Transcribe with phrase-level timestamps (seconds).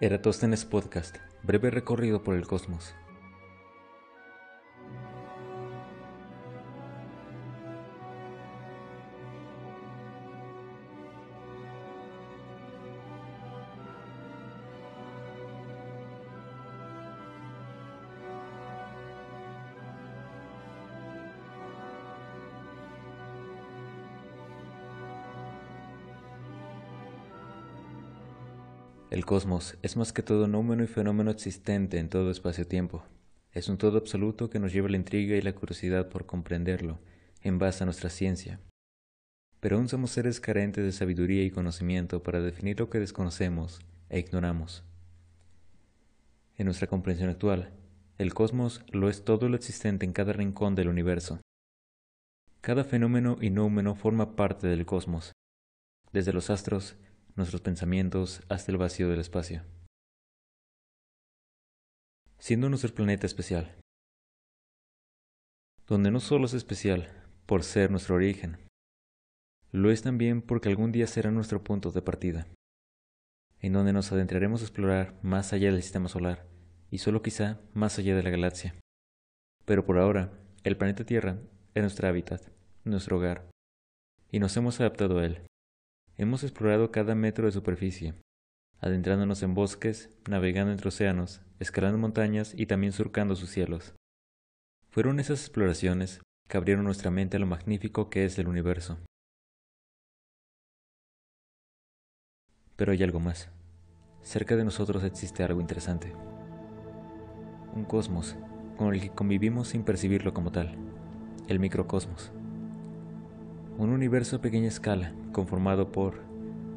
[0.00, 2.94] Eratóstenes Podcast, breve recorrido por el cosmos.
[29.10, 33.04] El cosmos es más que todo número y fenómeno existente en todo espacio-tiempo.
[33.52, 36.98] Es un todo absoluto que nos lleva la intriga y la curiosidad por comprenderlo,
[37.40, 38.60] en base a nuestra ciencia.
[39.60, 44.18] Pero aún somos seres carentes de sabiduría y conocimiento para definir lo que desconocemos e
[44.18, 44.84] ignoramos.
[46.58, 47.72] En nuestra comprensión actual,
[48.18, 51.40] el cosmos lo es todo lo existente en cada rincón del universo.
[52.60, 55.32] Cada fenómeno y número forma parte del cosmos,
[56.12, 56.96] desde los astros
[57.38, 59.62] nuestros pensamientos hasta el vacío del espacio.
[62.38, 63.78] Siendo nuestro planeta especial,
[65.86, 67.08] donde no solo es especial
[67.46, 68.58] por ser nuestro origen,
[69.70, 72.46] lo es también porque algún día será nuestro punto de partida,
[73.60, 76.46] en donde nos adentraremos a explorar más allá del sistema solar
[76.90, 78.74] y solo quizá más allá de la galaxia.
[79.64, 80.32] Pero por ahora,
[80.64, 81.38] el planeta Tierra
[81.74, 82.42] es nuestro hábitat,
[82.84, 83.48] nuestro hogar,
[84.30, 85.47] y nos hemos adaptado a él.
[86.20, 88.12] Hemos explorado cada metro de superficie,
[88.80, 93.94] adentrándonos en bosques, navegando entre océanos, escalando montañas y también surcando sus cielos.
[94.90, 98.98] Fueron esas exploraciones que abrieron nuestra mente a lo magnífico que es el universo.
[102.74, 103.48] Pero hay algo más.
[104.20, 106.12] Cerca de nosotros existe algo interesante.
[107.76, 108.34] Un cosmos
[108.76, 110.76] con el que convivimos sin percibirlo como tal.
[111.46, 112.32] El microcosmos
[113.78, 116.14] un universo a pequeña escala conformado por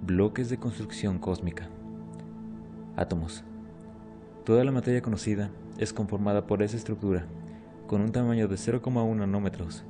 [0.05, 1.67] bloques de construcción cósmica,
[2.95, 3.43] átomos.
[4.45, 7.25] Toda la materia conocida es conformada por esa estructura,
[7.87, 9.83] con un tamaño de 0,1 nanómetros,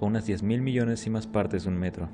[0.00, 2.08] o unas 10.000 millones y más partes de un metro,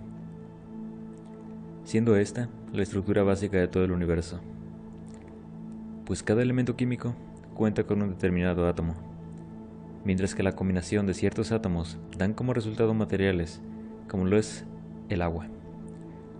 [1.84, 4.40] siendo esta la estructura básica de todo el universo,
[6.04, 7.14] pues cada elemento químico
[7.54, 8.96] cuenta con un determinado átomo,
[10.04, 13.62] mientras que la combinación de ciertos átomos dan como resultado materiales
[14.10, 14.64] como lo es
[15.08, 15.46] el agua,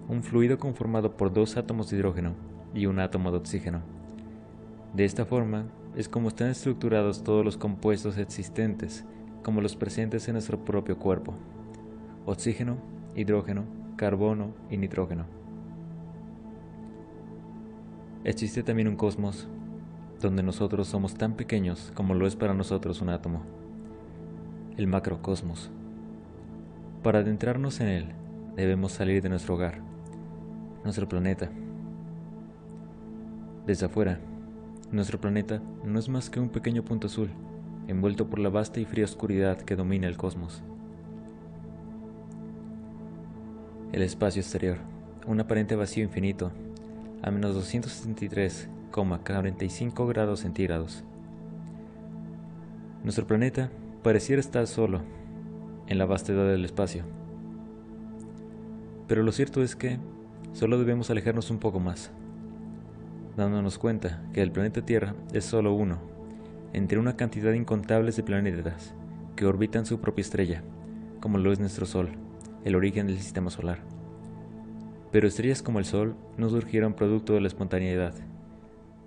[0.09, 2.35] un fluido conformado por dos átomos de hidrógeno
[2.75, 3.81] y un átomo de oxígeno.
[4.93, 9.05] De esta forma es como están estructurados todos los compuestos existentes,
[9.45, 11.35] como los presentes en nuestro propio cuerpo,
[12.27, 12.77] oxígeno,
[13.15, 13.63] hidrógeno,
[13.95, 15.27] carbono y nitrógeno.
[18.25, 19.47] Existe también un cosmos
[20.21, 23.43] donde nosotros somos tan pequeños como lo es para nosotros un átomo,
[24.77, 25.71] el macrocosmos.
[27.03, 28.13] Para adentrarnos en él,
[28.57, 29.81] debemos salir de nuestro hogar,
[30.85, 31.49] nuestro planeta.
[33.67, 34.21] Desde afuera,
[34.93, 37.31] nuestro planeta no es más que un pequeño punto azul,
[37.89, 40.63] envuelto por la vasta y fría oscuridad que domina el cosmos.
[43.93, 44.77] El espacio exterior,
[45.27, 46.53] un aparente vacío infinito,
[47.23, 51.03] a menos 273,45 grados centígrados.
[53.05, 53.71] Nuestro planeta
[54.03, 55.01] pareciera estar solo
[55.91, 57.05] en la vastedad del espacio.
[59.07, 59.99] Pero lo cierto es que
[60.53, 62.13] solo debemos alejarnos un poco más,
[63.37, 65.99] dándonos cuenta que el planeta Tierra es solo uno,
[66.73, 68.95] entre una cantidad incontables de planetas
[69.35, 70.63] que orbitan su propia estrella,
[71.21, 72.11] como lo es nuestro Sol,
[72.65, 73.81] el origen del sistema solar.
[75.11, 78.15] Pero estrellas como el Sol no surgieron producto de la espontaneidad.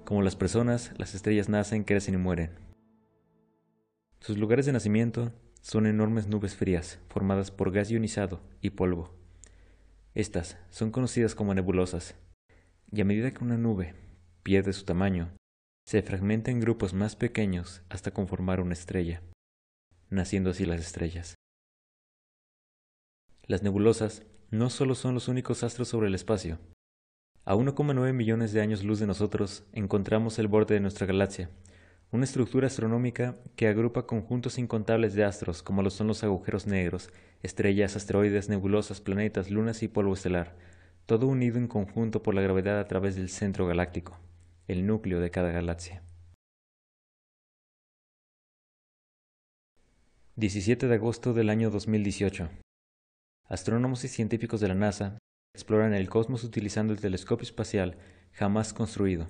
[0.03, 2.51] Como las personas, las estrellas nacen, crecen y mueren.
[4.19, 5.31] Sus lugares de nacimiento
[5.63, 9.15] son enormes nubes frías formadas por gas ionizado y polvo.
[10.13, 12.15] Estas son conocidas como nebulosas,
[12.91, 13.95] y a medida que una nube
[14.43, 15.31] pierde su tamaño,
[15.87, 19.23] se fragmenta en grupos más pequeños hasta conformar una estrella,
[20.09, 21.35] naciendo así las estrellas.
[23.45, 26.59] Las nebulosas no solo son los únicos astros sobre el espacio.
[27.45, 31.49] A 1,9 millones de años luz de nosotros encontramos el borde de nuestra galaxia,
[32.13, 37.09] una estructura astronómica que agrupa conjuntos incontables de astros como lo son los agujeros negros,
[37.41, 40.55] estrellas, asteroides, nebulosas, planetas, lunas y polvo estelar,
[41.07, 44.19] todo unido en conjunto por la gravedad a través del centro galáctico,
[44.67, 46.03] el núcleo de cada galaxia.
[50.35, 52.47] 17 de agosto del año 2018.
[53.49, 55.17] Astrónomos y científicos de la NASA
[55.55, 57.97] exploran el cosmos utilizando el telescopio espacial
[58.33, 59.29] jamás construido,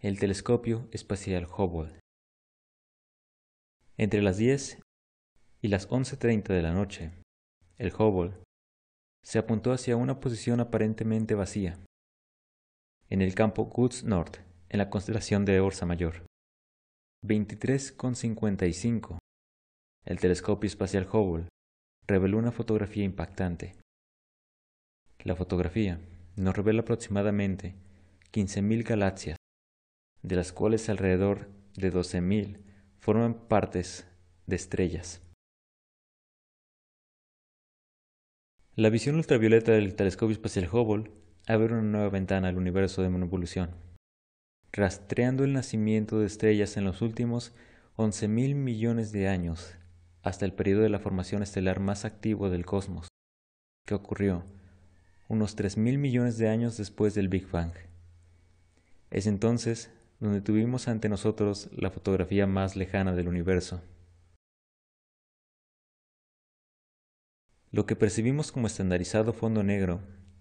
[0.00, 1.98] el telescopio espacial Hubble.
[3.96, 4.78] Entre las 10
[5.60, 7.10] y las 11.30 de la noche,
[7.78, 8.36] el Hubble
[9.24, 11.80] se apuntó hacia una posición aparentemente vacía,
[13.10, 14.36] en el campo Goods North
[14.68, 16.24] en la constelación de Orsa Mayor.
[17.26, 19.18] 23,55.
[20.04, 21.48] El telescopio espacial Hubble
[22.06, 23.74] reveló una fotografía impactante.
[25.24, 25.98] La fotografía
[26.36, 27.74] nos revela aproximadamente
[28.32, 29.37] 15.000 galaxias,
[30.22, 32.58] de las cuales alrededor de 12.000
[32.98, 34.06] forman partes
[34.46, 35.22] de estrellas.
[38.74, 41.10] La visión ultravioleta del telescopio espacial Hubble
[41.46, 43.70] abre una nueva ventana al universo de evolución,
[44.72, 47.54] rastreando el nacimiento de estrellas en los últimos
[47.96, 49.74] 11.000 millones de años
[50.22, 53.08] hasta el periodo de la formación estelar más activo del cosmos,
[53.86, 54.44] que ocurrió
[55.26, 57.72] unos 3.000 millones de años después del Big Bang.
[59.10, 63.82] Es entonces donde tuvimos ante nosotros la fotografía más lejana del universo.
[67.70, 70.00] Lo que percibimos como estandarizado fondo negro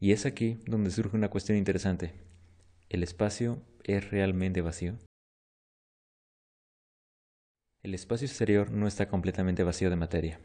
[0.00, 2.14] Y es aquí donde surge una cuestión interesante.
[2.88, 4.96] ¿El espacio es realmente vacío?
[7.84, 10.40] El espacio exterior no está completamente vacío de materia,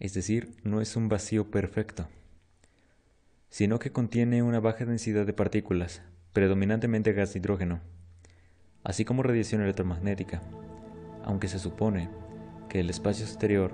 [0.00, 2.08] es decir, no es un vacío perfecto,
[3.50, 6.02] sino que contiene una baja densidad de partículas,
[6.32, 7.82] predominantemente gas de hidrógeno,
[8.84, 10.42] así como radiación electromagnética,
[11.24, 12.08] aunque se supone
[12.68, 13.72] que el espacio exterior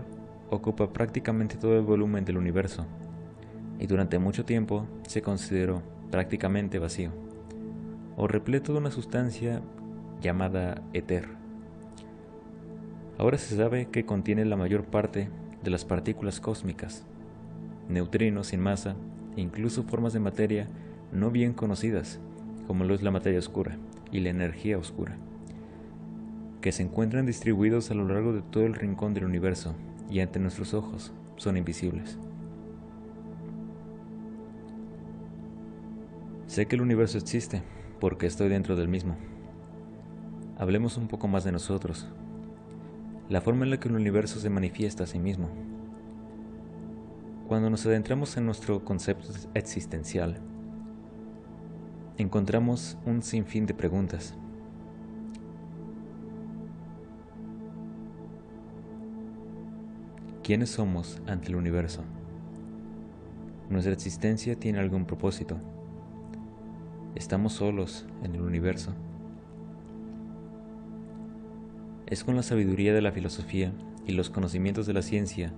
[0.50, 2.86] ocupa prácticamente todo el volumen del universo
[3.78, 7.12] y durante mucho tiempo se consideró prácticamente vacío
[8.16, 9.62] o repleto de una sustancia
[10.20, 11.28] llamada éter.
[13.18, 15.28] Ahora se sabe que contiene la mayor parte
[15.62, 17.04] de las partículas cósmicas,
[17.88, 18.96] neutrinos sin masa
[19.36, 20.68] e incluso formas de materia
[21.12, 22.20] no bien conocidas,
[22.66, 23.78] como lo es la materia oscura
[24.10, 25.16] y la energía oscura,
[26.60, 29.74] que se encuentran distribuidos a lo largo de todo el rincón del universo
[30.10, 32.18] y ante nuestros ojos son invisibles.
[36.46, 37.62] Sé que el universo existe
[38.00, 39.16] porque estoy dentro del mismo.
[40.58, 42.08] Hablemos un poco más de nosotros,
[43.28, 45.48] la forma en la que el universo se manifiesta a sí mismo.
[47.46, 50.40] Cuando nos adentramos en nuestro concepto existencial,
[52.18, 54.34] encontramos un sinfín de preguntas.
[60.42, 62.02] ¿Quiénes somos ante el universo?
[63.70, 65.58] ¿Nuestra existencia tiene algún propósito?
[67.14, 68.92] ¿Estamos solos en el universo?
[72.06, 73.72] Es con la sabiduría de la filosofía
[74.06, 75.52] y los conocimientos de la ciencia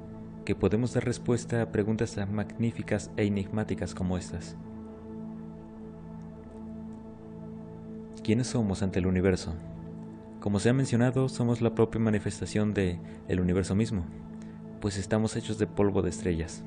[0.44, 4.56] que podemos dar respuesta a preguntas tan magníficas e enigmáticas como estas.
[8.30, 9.56] ¿Quiénes somos ante el universo?
[10.38, 14.04] Como se ha mencionado, somos la propia manifestación de el universo mismo,
[14.80, 16.62] pues estamos hechos de polvo de estrellas.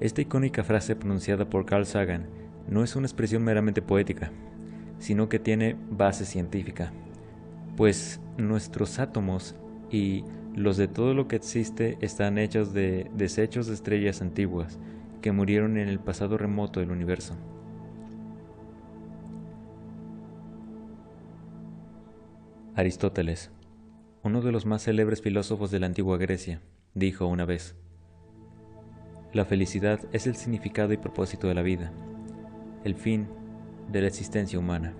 [0.00, 2.26] Esta icónica frase pronunciada por Carl Sagan
[2.68, 4.32] no es una expresión meramente poética,
[4.98, 6.92] sino que tiene base científica,
[7.78, 9.54] pues nuestros átomos
[9.90, 10.24] y
[10.54, 14.78] los de todo lo que existe están hechos de desechos de estrellas antiguas
[15.22, 17.34] que murieron en el pasado remoto del universo.
[22.76, 23.52] Aristóteles,
[24.24, 26.60] uno de los más célebres filósofos de la antigua Grecia,
[26.94, 27.76] dijo una vez,
[29.32, 31.92] La felicidad es el significado y propósito de la vida,
[32.82, 33.28] el fin
[33.92, 34.92] de la existencia humana.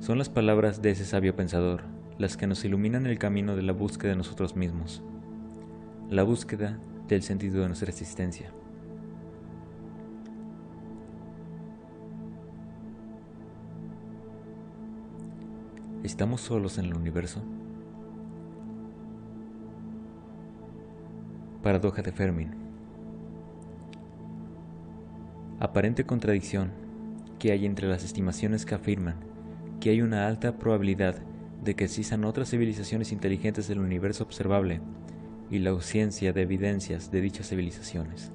[0.00, 1.84] Son las palabras de ese sabio pensador
[2.18, 5.02] las que nos iluminan el camino de la búsqueda de nosotros mismos,
[6.10, 6.78] la búsqueda
[7.08, 8.52] del sentido de nuestra existencia.
[16.12, 17.40] ¿Estamos solos en el universo?
[21.62, 22.48] Paradoja de Fermi.
[25.58, 26.70] Aparente contradicción
[27.38, 29.16] que hay entre las estimaciones que afirman
[29.80, 31.16] que hay una alta probabilidad
[31.64, 34.82] de que existan otras civilizaciones inteligentes del universo observable
[35.50, 38.32] y la ausencia de evidencias de dichas civilizaciones.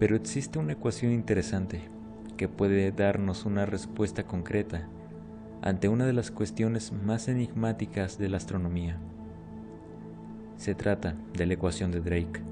[0.00, 1.82] Pero existe una ecuación interesante
[2.36, 4.88] que puede darnos una respuesta concreta
[5.62, 8.98] ante una de las cuestiones más enigmáticas de la astronomía.
[10.56, 12.42] Se trata de la ecuación de Drake,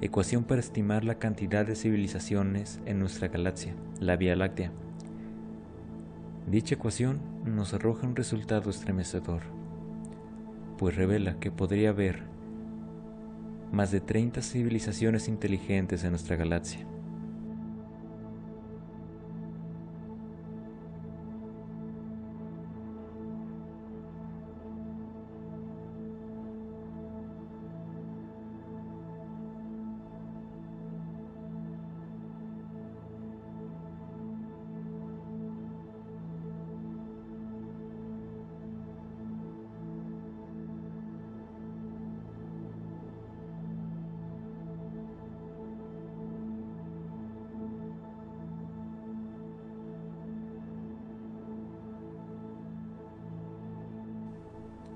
[0.00, 4.72] ecuación para estimar la cantidad de civilizaciones en nuestra galaxia, la Vía Láctea.
[6.50, 9.42] Dicha ecuación nos arroja un resultado estremecedor,
[10.78, 12.22] pues revela que podría haber
[13.72, 16.86] más de 30 civilizaciones inteligentes en nuestra galaxia.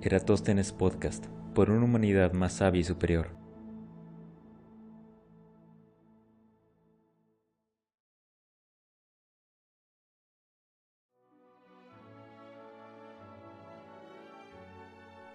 [0.00, 1.26] Eratóstenes Podcast,
[1.56, 3.30] por una humanidad más sabia y superior.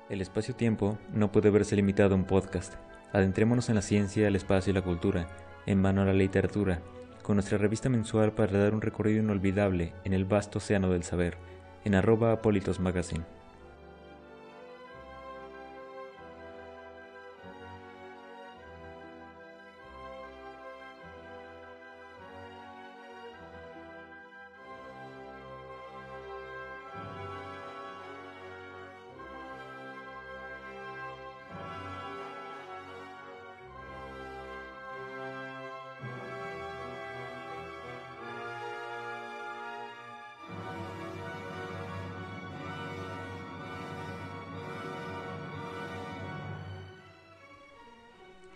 [0.09, 2.75] El espacio-tiempo no puede verse limitado a un podcast.
[3.11, 5.27] Adentrémonos en la ciencia, el espacio y la cultura,
[5.65, 6.81] en mano a la literatura,
[7.21, 11.37] con nuestra revista mensual para dar un recorrido inolvidable en el vasto océano del saber,
[11.83, 12.39] en arroba.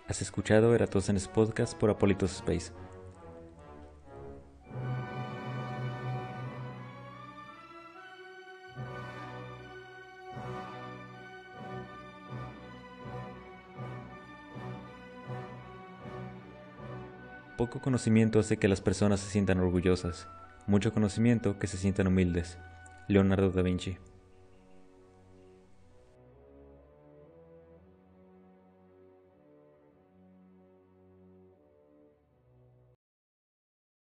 [0.10, 2.72] Has escuchado Eratosthenes Podcast por Apolitos Space.
[17.58, 20.30] Poco conocimiento hace que las personas se sientan orgullosas,
[20.68, 22.58] mucho conocimiento que se sientan humildes.
[23.10, 23.98] Leonardo da Vinci